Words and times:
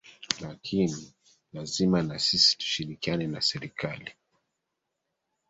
lakini 0.41 1.13
lazima 1.53 2.01
na 2.03 2.19
sisi 2.19 2.57
tushikiriane 2.57 3.27
na 3.27 3.41
serikali 3.41 4.11